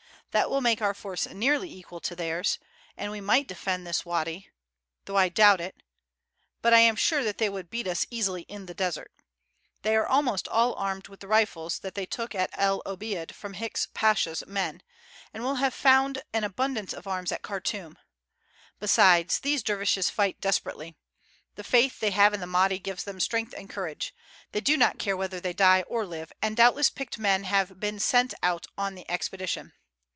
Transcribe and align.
That 0.33 0.49
will 0.49 0.61
make 0.61 0.81
our 0.81 0.93
force 0.93 1.27
nearly 1.27 1.69
equal 1.69 1.99
to 1.99 2.15
theirs, 2.15 2.57
and 2.95 3.11
we 3.11 3.19
might 3.19 3.49
defend 3.49 3.85
this 3.85 4.05
wady, 4.05 4.49
though 5.03 5.17
I 5.17 5.27
doubt 5.27 5.59
it, 5.59 5.83
but 6.61 6.73
I 6.73 6.79
am 6.79 6.95
sure 6.95 7.21
that 7.21 7.37
they 7.37 7.49
would 7.49 7.69
beat 7.69 7.85
us 7.85 8.07
easily 8.09 8.43
in 8.43 8.65
the 8.65 8.73
desert. 8.73 9.11
They 9.81 9.93
are 9.93 10.07
almost 10.07 10.47
all 10.47 10.73
armed 10.75 11.09
with 11.09 11.19
the 11.19 11.27
rifles 11.27 11.79
that 11.79 11.95
they 11.95 12.05
took 12.05 12.33
at 12.33 12.49
El 12.53 12.81
Obeid 12.85 13.35
from 13.35 13.55
Hicks 13.55 13.89
Pasha's 13.93 14.41
men, 14.47 14.81
and 15.33 15.43
will 15.43 15.55
have 15.55 15.73
found 15.73 16.21
an 16.31 16.45
abundance 16.45 16.93
of 16.93 17.07
arms 17.07 17.33
at 17.33 17.41
Khartoum; 17.41 17.97
besides, 18.79 19.39
these 19.39 19.61
dervishes 19.61 20.09
fight 20.09 20.39
desperately. 20.39 20.95
The 21.55 21.65
faith 21.65 21.99
they 21.99 22.11
have 22.11 22.33
in 22.33 22.39
the 22.39 22.47
Mahdi 22.47 22.79
gives 22.79 23.03
them 23.03 23.19
strength 23.19 23.53
and 23.57 23.69
courage; 23.69 24.15
they 24.53 24.61
do 24.61 24.77
not 24.77 24.97
care 24.97 25.17
whether 25.17 25.41
they 25.41 25.51
die 25.51 25.81
or 25.89 26.05
live, 26.05 26.31
and 26.41 26.55
doubtless 26.55 26.89
picked 26.89 27.19
men 27.19 27.43
have 27.43 27.81
been 27.81 27.99
sent 27.99 28.33
on 28.41 28.95
the 28.95 29.11
expedition. 29.11 29.73